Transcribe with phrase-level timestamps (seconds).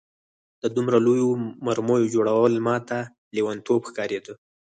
[0.61, 1.29] د دومره لویو
[1.65, 2.97] مرمیو جوړول ماته
[3.35, 4.33] لېونتوب ښکارېده